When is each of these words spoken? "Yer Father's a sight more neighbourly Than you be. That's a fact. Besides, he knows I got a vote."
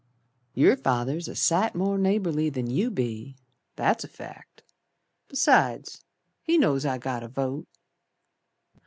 "Yer 0.55 0.75
Father's 0.75 1.27
a 1.27 1.35
sight 1.35 1.75
more 1.75 1.95
neighbourly 1.99 2.49
Than 2.49 2.67
you 2.67 2.89
be. 2.89 3.35
That's 3.75 4.03
a 4.03 4.07
fact. 4.07 4.63
Besides, 5.27 6.03
he 6.41 6.57
knows 6.57 6.87
I 6.87 6.97
got 6.97 7.21
a 7.21 7.27
vote." 7.27 7.67